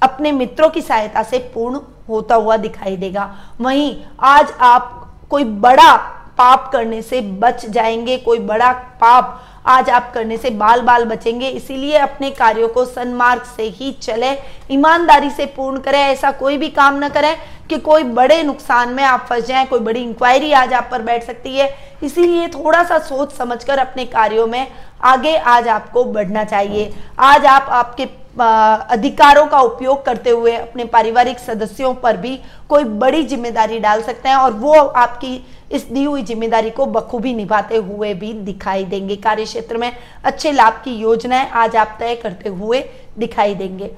अपने 0.04 0.32
मित्रों 0.32 0.70
की 0.70 0.82
सहायता 0.82 1.24
से 1.24 1.38
पूर्ण 1.54 1.80
होता 2.10 2.36
हुआ 2.36 2.58
दिखाई 2.58 2.98
देगा। 2.98 3.34
वहीं 3.62 3.96
आज 4.20 4.54
आप 4.62 4.94
कोई 5.30 5.44
बड़ा 5.44 5.96
पाप 6.38 6.70
करने 6.72 7.02
से 7.02 7.22
बच 7.22 7.66
जाएँगे, 7.66 8.18
कोई 8.18 8.40
बड़ा 8.40 8.72
पाप 8.74 9.44
आज 9.66 9.90
आप 9.90 10.12
करने 10.14 10.38
से 10.38 10.50
बाल 10.50 10.82
बाल 10.82 11.06
बचेंगे। 11.06 11.48
इसीलिए 11.48 11.98
अपने 11.98 12.30
कार्यों 12.32 12.68
को 12.68 12.86
सन्मार्ग 12.86 13.42
से 13.58 13.64
ही 13.64 13.92
चले, 13.92 14.32
ईमानदारी 14.72 15.30
से 15.30 15.46
पूर्ण 15.46 15.80
करें, 15.80 16.00
ऐसा 16.00 16.32
कोई 16.32 16.58
भी 16.58 16.70
काम 16.70 16.96
ना 16.96 17.10
करें। 17.10 17.38
कि 17.70 17.78
कोई 17.80 18.04
बड़े 18.04 18.42
नुकसान 18.44 18.90
में 18.90 19.04
आप 19.06 19.26
फंस 19.30 19.46
जाएँ, 19.48 19.66
कोई 19.68 19.80
बड़ी 19.80 20.02
इंक्वायरी 20.02 20.52
आज 20.54 20.74
आप 20.74 20.88
पर 20.92 21.02
बैठ 21.04 21.24
सकती 21.24 21.56
है। 21.56 21.70
इसीलिए 22.04 22.48
थोड़ा 22.50 22.84
सा 22.84 23.00
सोच 23.02 23.34
समझकर 23.34 23.80
अपने 23.80 24.06
कार्यों 24.08 24.48
में 24.48 24.68
आगे 25.04 25.36
आज 25.38 25.68
आपको 25.70 26.04
बढ़ना 26.06 26.44
चाहिए। 26.46 26.94
आज 27.20 27.46
आप 27.48 27.68
आपके 27.72 28.08
अधिकारों 28.40 29.46
का 29.48 29.60
उपयोग 29.62 30.06
करते 30.06 30.30
हुए 30.30 30.56
अपने 30.56 30.84
पारिवारिक 30.86 31.40
सदस्यों 31.40 31.94
पर 31.96 32.18
भी 32.18 32.36
कोई 32.70 32.84
बड़ी 32.96 33.24
ज़िम्मेदारी 33.26 33.80
डाल 33.80 34.02
सकते 34.04 34.30
हैं 34.30 34.36
और 34.36 34.52
वो 34.54 34.74
आपकी 34.74 35.40
इस 35.72 35.84
दी 35.86 36.04
हुई 36.04 36.24
ज़िम्मेदारी 36.24 36.70
को 36.70 36.86
बखूबी 36.88 37.34
निभाते 37.34 37.78
हुए 37.78 38.14
भी 38.14 38.34
दिखाई 38.36 38.84
देंगे। 38.86 39.16
कार्य 39.18 39.46
क्षेत्र 39.46 39.78
में 39.78 39.92
अच्छे 40.24 40.52
लाभ 40.52 40.82
की 40.84 40.96
योजनाएँ 40.98 41.50
आज 41.52 41.76
आप 41.76 41.98
तय 42.00 42.16
करते 42.16 42.50
हुए 42.52 42.84
दिखाई 43.18 43.56
देंगे। 43.56 43.92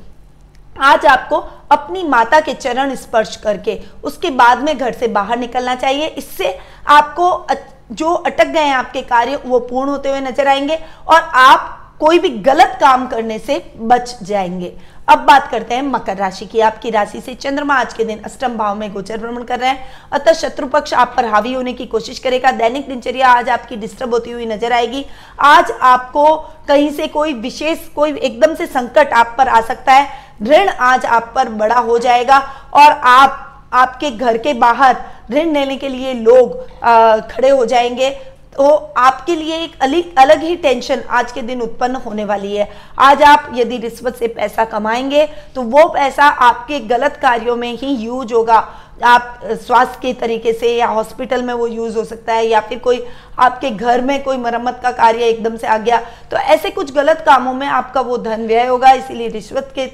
आज 0.80 1.06
आपको 1.06 1.38
अपनी 1.72 2.04
माता 2.04 2.40
के 2.40 2.54
चरण 2.54 2.96
स्पर्श 2.96 3.36
करके 3.36 3.80
उसके 4.04 4.30
बाद 4.32 4.64
में 4.64 4.78
घर 4.78 4.94
से 4.94 5.08
बाहर 5.10 5.40
निकलना 5.40 5.76
चाहिए। 5.76 6.08
इससे 6.08 6.58
आपको 6.88 7.48
जो 7.92 8.14
अटक 8.14 8.48
गए 8.48 8.60
हैं 8.60 8.74
आपके 8.76 9.02
कार्य, 9.02 9.36
वो 9.38 9.60
पूर्ण 9.60 9.90
होते 9.90 10.10
हुए 10.10 10.20
नज़र 10.22 10.48
आएँगे 10.48 10.80
और 11.08 11.20
आप 11.22 11.76
कोई 12.00 12.20
भी 12.20 12.30
गलत 12.30 12.78
काम 12.82 13.08
करने 13.08 13.38
से 13.40 13.58
बच 13.78 14.18
जाएँगे। 14.24 14.72
अब 15.08 15.20
बात 15.20 15.50
करते 15.52 15.76
हैं 15.76 15.82
मकर 15.82 16.18
राशि 16.18 16.46
की। 16.46 16.60
आपकी 16.60 16.90
राशि 16.90 17.22
से 17.22 17.34
चंद्रमा 17.36 17.76
आज 17.76 17.94
के 17.94 18.04
दिन 18.04 18.20
अष्टम 18.26 18.56
भाव 18.58 18.76
में 18.76 18.92
गोचर 18.94 19.18
भ्रमण 19.18 19.44
कर 19.44 19.60
रहे 19.60 19.70
हैं। 19.70 20.10
अतः 20.12 20.34
शत्रु 20.34 20.68
पक्ष 20.68 20.94
आप 20.94 21.14
पर 21.18 21.26
हावी 21.26 21.54
होने 21.54 21.74
की 21.74 21.86
कोशिश 21.86 22.20
करेगा। 22.20 22.52
दैनिक 22.52 22.88
दिनचर्या 22.90 23.30
आज 23.30 23.50
आपकी 23.50 23.76
डिस्टर्ब 23.76 24.14
होती 24.14 24.32
हुई 24.32 24.46
नज़र 24.46 24.74
आएगी। 24.74 25.06
आज 25.40 25.72
आपको 25.72 26.36
कहीं 26.68 26.90
से 26.92 27.08
कोई 27.08 27.34
विशेष, 27.34 27.88
कोई 27.88 28.14
एकदम 28.14 28.56
से 28.56 28.66
संकट 28.68 29.14
आप 29.14 29.36
पर 29.38 29.48
आ 29.48 29.62
सकता 29.62 29.94
है। 29.94 30.28
ऋण 30.48 30.70
आज 30.70 31.06
आप 31.06 31.32
पर 31.36 31.50
बड़ा 31.50 31.80
हो 31.80 31.98
जाएगा 32.00 32.38
और 32.74 32.92
आप 32.92 33.46
आपके 33.74 34.12
घर 34.12 34.38
के 34.38 34.54
बाहर 34.56 34.98
ऋण 35.32 35.54
लेने 35.54 35.76
के 35.78 35.90
लिए 35.90 36.14
लोग 36.14 36.84
आ, 36.84 37.18
खड़े 37.18 37.50
हो 37.50 37.66
जाएँगे। 37.66 38.10
तो 38.56 38.68
आपके 38.98 39.36
लिए 39.36 39.58
एक 39.58 39.74
अलग 39.82 40.16
अलग 40.18 40.42
ही 40.44 40.56
टेंशन 40.56 41.02
आज 41.10 41.32
के 41.32 41.42
दिन 41.42 41.62
उत्पन्न 41.62 41.96
होने 41.96 42.26
वाली 42.26 42.56
है। 42.56 42.68
आज 43.00 43.22
आप 43.24 43.52
यदि 43.56 43.78
रिश्वत 43.78 44.16
से 44.16 44.28
पैसा 44.28 44.66
कमाएँगे 44.66 45.26
तो 45.56 45.62
वो 45.62 45.88
पैसा 45.90 46.24
आपके 46.24 46.80
गलत 46.88 47.20
कार्यों 47.22 47.56
में 47.56 47.72
ही 47.74 47.94
यूज़ 47.96 48.34
होगा। 48.34 48.58
आप 49.06 49.40
स्वास्थ्य 49.46 50.00
के 50.02 50.14
तरीके 50.14 50.54
से 50.54 50.76
या 50.76 50.88
हॉस्पिटल 50.88 51.44
में 51.44 51.54
वो 51.54 51.68
यूज़ 51.68 51.98
हो 51.98 52.04
सकता 52.06 52.34
है 52.34 52.46
या 52.48 52.60
फिर 52.60 52.80
कोई 52.80 53.06
आपके 53.40 53.70
घर 53.70 54.02
में 54.02 54.22
कोई 54.24 54.38
मरम्मत 54.38 54.80
का 54.84 54.92
कार्य 54.92 55.26
एकदम 55.26 55.56
से 55.58 55.68
आ 55.68 55.78
गया। 55.78 56.02
तो 56.32 56.38
ऐसे 56.38 56.70
कुछ 56.70 56.94
गलत 56.94 57.24
कामों 57.26 57.54
में 57.54 57.68
आपका 57.68 58.02
वो 58.02 58.18
धन 58.18 58.46
व्यय 58.48 58.66
होगा 58.68 58.92
इसीलिए 58.94 59.28
रिश्वत 59.30 59.72
के 59.76 59.86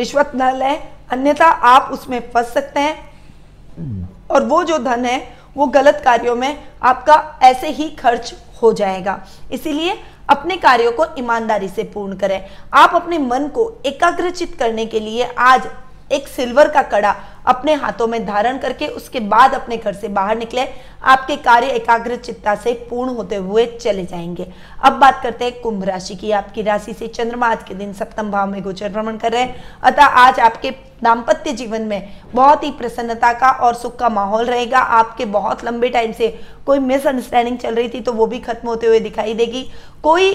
रिश्वत 0.00 0.32
न 0.34 0.54
लें 0.56 0.88
अन्यथा 1.10 1.46
आप 1.46 1.90
उसमें 1.92 2.20
फंस 2.30 2.52
सकते 2.52 2.80
हैं। 2.80 4.08
और 4.30 4.44
वो 4.44 4.62
जो 4.64 4.78
धन 4.78 5.04
है, 5.04 5.18
वो 5.56 5.66
गलत 5.66 6.00
कार्यों 6.04 6.34
में 6.36 6.62
आपका 6.82 7.38
ऐसे 7.42 7.68
ही 7.68 7.88
खर्च 7.90 8.34
हो 8.62 8.72
जाएगा। 8.72 9.18
इसीलिए 9.52 9.98
अपने 10.28 10.56
कार्यों 10.56 10.92
को 10.92 11.04
ईमानदारी 11.18 11.68
से 11.68 11.82
पूर्ण 11.84 12.16
करें। 12.16 12.40
आप 12.74 12.94
अपने 12.94 13.18
मन 13.18 13.48
को 13.48 13.70
एकाग्रचित 13.86 14.54
करने 14.58 14.86
के 14.86 15.00
लिए 15.00 15.24
आज 15.38 15.66
एक 16.10 16.28
सिल्वर 16.28 16.68
का 16.68 16.82
कड़ा 16.84 17.14
अपने 17.46 17.74
हाथों 17.74 18.06
में 18.06 18.24
धारण 18.26 18.58
करके 18.58 18.86
उसके 18.86 19.20
बाद 19.20 19.54
अपने 19.54 19.76
घर 19.76 19.92
से 19.92 20.08
बाहर 20.08 20.38
निकले। 20.38 20.66
आपके 21.02 21.36
कार्य 21.36 21.66
एकाग्र 21.66 22.16
चित्ता 22.16 22.54
से 22.54 22.72
पूर्ण 22.90 23.10
होते 23.10 23.36
हुए 23.36 23.64
चले 23.74 24.04
जाएँगे। 24.04 24.46
अब 24.84 24.92
बात 24.92 25.22
करते 25.22 25.44
हैं 25.44 25.60
कुंभ 25.60 25.84
राशि 25.84 26.14
की। 26.14 26.30
आपकी 26.32 26.62
राशि 26.62 26.92
से 26.92 27.06
चंद्रमा 27.08 27.48
आज 27.48 27.62
के 27.62 27.74
दिन 27.74 27.92
सप्तम 27.92 28.30
भाव 28.30 28.50
में 28.50 28.62
गोचर 28.62 28.88
भ्रमण 28.88 29.16
कर 29.16 29.32
रहे 29.32 29.42
हैं। 29.42 29.62
अतः 29.82 30.04
आज 30.04 30.40
आपके 30.40 30.70
दाम्पत्य 31.02 31.52
जीवन 31.52 31.82
में 31.82 32.08
बहुत 32.34 32.64
ही 32.64 32.70
प्रसन्नता 32.70 33.32
का 33.32 33.50
और 33.50 33.74
सुख 33.74 33.96
का 33.98 34.08
माहौल 34.08 34.44
रहेगा। 34.44 34.78
आपके 34.78 35.24
बहुत 35.26 35.64
लंबे 35.64 35.88
टाइम 35.88 36.12
से 36.12 36.28
कोई 36.66 36.78
मिसअंडरस्टैंडिंग 36.78 37.56
चल 37.58 37.74
रही 37.74 37.88
थी 37.88 38.00
तो 38.00 38.12
वो 38.12 38.26
भी 38.26 38.38
खत्म 38.40 38.68
होते 38.68 38.86
हुए 38.86 39.00
दिखाई 39.00 39.34
देगी। 39.34 39.62
कोई 40.02 40.32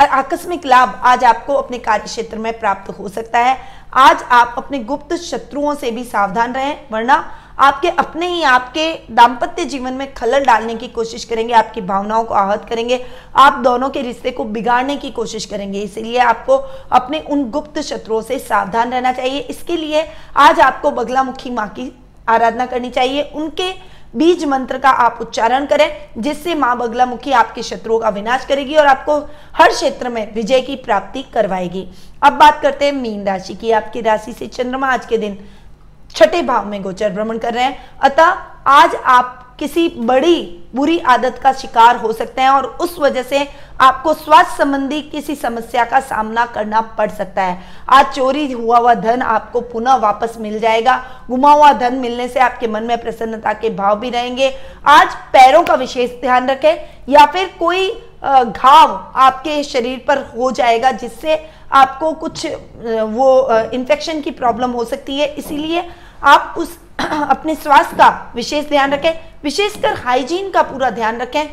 आकस्मिक 0.00 0.66
लाभ 0.66 1.00
आज 1.04 1.24
आपको 1.24 1.54
अपने 1.54 1.78
कार्य 1.78 2.04
क्षेत्र 2.04 2.38
में 2.38 2.58
प्राप्त 2.58 2.90
हो 2.90 3.08
सकता 3.08 3.38
है। 3.38 3.58
आज 3.92 4.22
आप 4.32 4.54
अपने 4.58 4.78
गुप्त 4.80 5.14
शत्रुओं 5.14 5.74
से 5.74 5.90
भी 5.90 6.04
सावधान 6.04 6.52
रहें, 6.52 6.78
वरना 6.92 7.14
आपके 7.58 7.88
अपने 7.90 8.26
ही 8.28 8.42
आपके 8.42 8.92
दाम्पत्य 9.10 9.64
जीवन 9.64 9.92
में 9.92 10.12
खलल 10.14 10.44
डालने 10.44 10.74
की 10.74 10.88
कोशिश 10.88 11.24
करेंगे, 11.24 11.52
आपकी 11.54 11.80
भावनाओं 11.80 12.24
को 12.24 12.34
आहत 12.34 12.66
करेंगे, 12.68 13.04
आप 13.36 13.58
दोनों 13.58 13.88
के 13.90 14.02
रिश्ते 14.02 14.30
को 14.30 14.44
बिगाड़ने 14.46 14.96
की 14.96 15.10
कोशिश 15.10 15.44
करेंगे। 15.44 15.80
इसलिए 15.80 16.18
आपको 16.18 16.56
अपने 16.92 17.20
उन 17.20 17.48
गुप्त 17.50 17.80
शत्रुओं 17.80 18.20
से 18.22 18.38
सावधान 18.38 18.92
रहना 18.92 19.12
चाहिए। 19.12 19.40
इसके 19.40 19.76
लिए 19.76 20.06
आज 20.36 20.60
आपको 20.60 20.90
बगलामुखी 20.90 21.50
माँ 21.50 21.68
की 21.68 21.92
आराधना 22.28 22.66
करनी 22.66 22.90
चाहिए। 22.90 23.22
उनके 23.34 23.72
बीज 24.14 24.44
मंत्र 24.44 24.78
का 24.78 24.90
आप 24.90 25.18
उच्चारण 25.20 25.66
करें, 25.66 26.10
जिससे 26.18 26.54
माँ 26.54 26.76
बगला 26.78 27.06
मुखी 27.06 27.32
आपके 27.32 27.62
शत्रुओं 27.62 27.98
का 27.98 28.08
विनाश 28.08 28.44
करेगी 28.44 28.74
और 28.74 28.86
आपको 28.86 29.18
हर 29.54 29.72
क्षेत्र 29.72 30.08
में 30.08 30.34
विजय 30.34 30.60
की 30.60 30.76
प्राप्ति 30.76 31.22
करवाएगी। 31.34 31.86
अब 32.22 32.32
बात 32.32 32.60
करते 32.62 32.84
हैं 32.84 32.92
मीन 32.92 33.26
राशि 33.26 33.54
की। 33.54 33.70
आपकी 33.70 34.00
राशि 34.00 34.32
से 34.32 34.46
चंद्रमा 34.46 34.88
आज 34.88 35.06
के 35.06 35.18
दिन 35.18 35.38
छठे 36.10 36.42
भाव 36.42 36.66
में 36.66 36.80
गोचर 36.82 37.10
भ्रमण 37.10 37.38
कर 37.38 37.54
रहे 37.54 37.64
हैं। 37.64 37.98
अतः 38.00 38.36
आज 38.66 38.94
आप 38.94 39.42
किसी 39.58 39.88
बड़ी, 39.88 40.62
बुरी 40.74 40.98
आदत 41.00 41.38
का 41.42 41.52
शिकार 41.52 41.96
हो 41.96 42.12
सकते 42.12 42.42
हैं 42.42 42.48
और 42.50 42.64
उस 42.80 42.98
वजह 42.98 43.22
से 43.22 43.46
आपको 43.80 44.12
स्वास्थ्य 44.14 44.56
संबंधी 44.56 45.00
किसी 45.02 45.34
समस्या 45.34 45.84
का 45.84 46.00
सामना 46.00 46.44
करना 46.46 46.80
पड़ 46.98 47.10
सकता 47.10 47.42
है। 47.42 47.58
आज 47.88 48.14
चोरी 48.14 48.50
हुआ 48.52 48.78
हुआ 48.78 48.94
धन 48.94 49.22
आपको 49.22 49.60
पुनः 49.62 49.94
वापस 49.96 50.36
मिल 50.40 50.58
जाएगा। 50.60 50.96
गुमा 51.28 51.52
हुआ 51.52 51.72
धन 51.72 51.94
मिलने 51.94 52.28
से 52.28 52.40
आपके 52.40 52.68
मन 52.68 52.82
में 52.82 52.96
प्रसन्नता 52.98 53.52
के 53.52 53.70
भाव 53.70 53.98
भी 54.00 54.10
रहेंगे। 54.10 54.54
आज 54.86 55.14
पैरों 55.32 55.62
का 55.64 55.74
विशेष 55.74 56.10
ध्यान 56.20 56.48
रखें 56.50 56.74
या 57.08 57.26
फिर 57.26 57.50
कोई 57.58 57.90
घाव 58.22 59.12
आपके 59.16 59.62
शरीर 59.64 60.04
पर 60.08 60.18
हो 60.36 60.50
जाएगा 60.52 60.90
जिससे 60.92 61.44
आपको 61.72 62.12
कुछ 62.14 62.46
वो 62.46 63.28
इन्फेक्शन 63.74 64.20
की 64.20 64.30
प्रॉब्लम 64.32 64.70
हो 64.70 64.84
सकती 64.84 65.18
है। 65.18 65.26
इसीलिए 65.34 65.88
आप 66.24 66.54
उस 66.58 66.78
अपने 67.30 67.54
स्वास्थ्य 67.54 67.96
का 67.96 68.32
विशेष 68.34 68.68
ध्यान 68.68 68.92
रखें, 68.92 69.12
विशेषकर 69.42 69.94
हाइजीन 69.94 70.50
का 70.50 70.62
पूरा 70.62 70.90
ध्यान 70.90 71.20
रखें, 71.20 71.46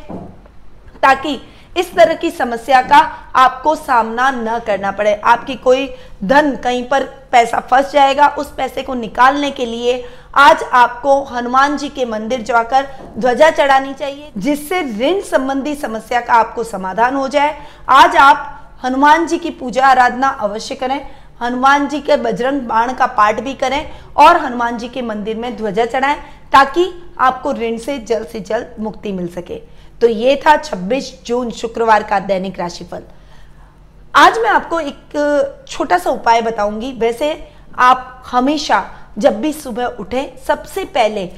ताकि 1.02 1.40
इस 1.76 1.94
तरह 1.94 2.14
की 2.14 2.30
समस्या 2.30 2.80
का 2.82 2.98
आपको 3.36 3.74
सामना 3.74 4.30
न 4.30 4.58
करना 4.58 4.90
पड़े। 4.90 5.14
आपकी 5.14 5.54
कोई 5.54 5.94
धन 6.24 6.56
कहीं 6.56 6.88
पर 6.88 7.02
पैसा 7.32 7.60
फंस 7.60 7.92
जाएगा, 7.92 8.28
उस 8.28 8.52
पैसे 8.54 8.82
को 8.82 8.94
निकालने 8.94 9.50
के 9.50 9.66
लिए 9.66 10.04
आज 10.34 10.62
आपको 10.62 11.22
हनुमान 11.24 11.76
जी 11.76 11.88
के 11.88 12.04
मंदिर 12.04 12.42
जाकर 12.42 12.86
ध्वजा 13.18 13.50
चढ़ानी 13.50 13.94
चाहिए, 13.94 14.30
जिससे 14.38 14.80
ऋण 15.00 15.20
संबंधी 15.20 15.74
समस्या 15.74 16.20
का 16.20 16.34
आपको 16.34 16.64
समाधान 16.64 17.14
हो 17.14 17.28
जाए। 17.28 17.58
आज 17.88 18.16
आप 18.16 18.50
हनुमान 18.84 19.26
जी 19.26 19.38
की 19.38 19.50
पूजा 19.50 19.86
आराधना 19.86 20.28
अवश्य 20.28 20.74
करें। 20.74 21.10
हनुमान 21.40 21.88
जी 21.88 22.00
के 22.00 22.16
बजरंग 22.16 22.60
बाण 22.60 22.92
का 22.94 23.06
पाठ 23.06 23.40
भी 23.40 23.54
करें 23.54 23.90
और 24.16 24.36
हनुमान 24.36 24.78
जी 24.78 24.88
के 24.88 25.02
मंदिर 25.02 25.36
में 25.36 25.56
ध्वजा 25.56 25.84
चढ़ाएँ 25.86 26.18
ताकि 26.52 26.90
आपको 27.20 27.52
ऋण 27.52 27.76
से 27.78 27.98
जल्द 28.00 28.26
से 28.26 28.40
जल्द 28.40 28.74
मुक्ति 28.80 29.12
मिल 29.12 29.28
सके। 29.28 29.60
तो 30.00 30.08
ये 30.08 30.36
था 30.36 30.54
26 30.62 31.10
जून 31.26 31.50
शुक्रवार 31.50 32.02
का 32.02 32.18
दैनिक 32.20 32.58
राशिफल। 32.60 33.02
आज 34.14 34.38
मैं 34.38 34.50
आपको 34.50 34.80
एक 34.80 35.64
छोटा 35.68 35.98
सा 35.98 36.10
उपाय 36.10 36.42
बताऊँगी। 36.42 36.92
वैसे 36.92 37.32
आप 37.78 38.22
हमेशा 38.26 38.84
जब 39.18 39.40
भी 39.40 39.52
सुबह 39.52 39.86
उठे, 40.00 40.32
सबसे 40.46 40.84
पहले 40.84 41.30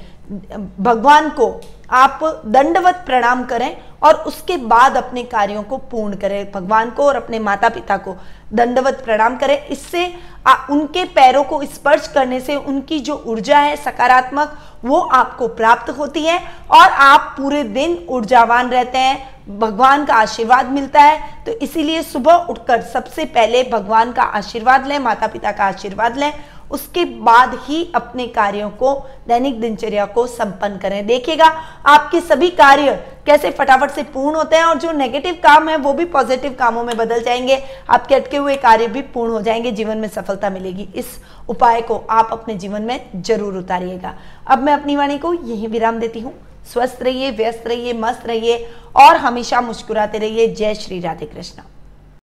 भगवान 0.80 1.28
को 1.30 1.48
आप 1.90 2.20
दंडवत 2.46 3.02
प्रणाम 3.06 3.44
करें 3.44 3.76
और 4.02 4.14
उसके 4.22 4.56
बाद 4.56 4.96
अपने 4.96 5.22
कार्यों 5.24 5.62
को 5.62 5.76
पूर्ण 5.90 6.16
करें 6.16 6.50
भगवान 6.52 6.90
को 6.90 7.06
और 7.06 7.16
अपने 7.16 7.38
माता 7.38 7.68
पिता 7.68 7.96
को 7.96 8.16
दंडवत 8.52 9.02
प्रणाम 9.04 9.36
करें। 9.36 9.66
इससे 9.66 10.12
आ, 10.46 10.54
उनके 10.70 11.04
पैरों 11.04 11.42
को 11.44 11.62
स्पर्श 11.64 12.08
करने 12.08 12.40
से 12.40 12.56
उनकी 12.56 12.98
जो 13.00 13.22
ऊर्जा 13.26 13.58
है 13.58 13.76
सकारात्मक 13.76 14.56
वो 14.84 14.98
आपको 14.98 15.48
प्राप्त 15.50 15.90
होती 15.90 16.22
है 16.22 16.38
और 16.70 16.90
आप 17.04 17.34
पूरे 17.38 17.62
दिन 17.64 17.98
ऊर्जावान 18.08 18.70
रहते 18.70 18.98
हैं। 18.98 19.58
भगवान 19.58 20.04
का 20.04 20.14
आशीर्वाद 20.14 20.70
मिलता 20.70 21.02
है। 21.02 21.44
तो 21.44 21.52
इसीलिए 21.62 22.02
सुबह 22.02 22.46
उठकर 22.50 22.80
सबसे 22.82 23.24
पहले 23.24 23.62
भगवान 23.62 24.12
का 24.12 24.22
आशीर्वाद 24.22 24.86
लें 24.86 24.98
माता 24.98 25.26
पिता 25.26 25.52
का 25.52 25.64
आशीर्वाद 25.64 26.16
लें 26.18 26.32
उसके 26.70 27.04
बाद 27.04 27.58
ही 27.62 27.92
अपने 27.94 28.26
कार्यों 28.26 28.70
को, 28.70 28.94
दैनिक 29.28 29.60
दिनचर्या 29.60 30.04
को 30.06 30.26
संपन्न 30.26 30.78
करें। 30.78 31.06
देखिएगा, 31.06 31.46
आपके 31.86 32.20
सभी 32.20 32.50
कार्य 32.50 32.94
कैसे 33.26 33.50
फटाफट 33.50 33.90
से 33.90 34.02
पूर्ण 34.02 34.36
होते 34.36 34.56
हैं 34.56 34.64
और 34.64 34.78
जो 34.78 34.92
नेगेटिव 34.92 35.34
काम 35.34 35.68
है, 35.68 35.76
वो 35.76 35.92
भी 35.92 36.04
पॉजिटिव 36.04 36.56
कामों 36.58 36.84
में 36.84 36.96
बदल 36.96 37.22
जाएँगे। 37.22 37.62
आपके 37.90 38.14
अटके 38.14 38.36
हुए 38.36 38.56
कार्य 38.56 38.86
भी 38.86 39.02
पूर्ण 39.02 39.32
हो 39.32 39.42
जाएँगे, 39.42 39.70
जीवन 39.70 39.98
में 39.98 40.08
सफलता 40.08 40.50
मिलेगी। 40.50 40.88
इस 40.94 41.06
उपाय 41.48 41.80
को 41.80 41.96
आप 42.10 42.28
अपने 42.32 42.54
जीवन 42.54 42.82
में 42.82 43.22
ज़रूर 43.22 43.56
उतारिएगा। 43.56 44.14
अब 44.46 44.58
मैं 44.58 44.72
अपनी 44.72 44.96
वाणी 44.96 45.18
को 45.18 45.32
यही 45.34 45.66
विराम 45.66 45.98
देती 45.98 46.20
हूँ। 46.20 46.34
स्वस्थ 46.72 47.02
रहिए, 47.02 47.30
व्यस्त 47.30 47.66
रहिए, 47.66 47.92
मस्त 47.92 48.26
रहिए 48.26 48.68
और 48.96 49.16
हमेशा 49.16 49.60
मुस्कुराते 49.60 50.18
रहिए। 50.18 50.48
जय 50.48 50.74
श्री 50.74 51.00
राधे 51.00 51.26
कृष्णा। 51.26 51.64